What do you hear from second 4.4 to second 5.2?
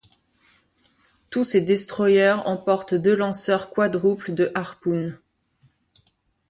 Harpoon.